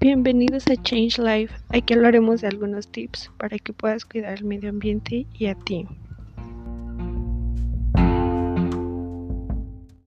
[0.00, 1.52] Bienvenidos a Change Life.
[1.70, 5.88] Aquí hablaremos de algunos tips para que puedas cuidar el medio ambiente y a ti.